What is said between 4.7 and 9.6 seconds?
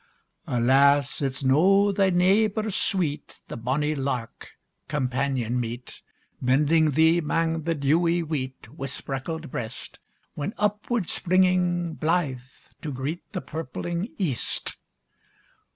companion meet! Bending thee 'mang the dewy weet, Wi' spreckled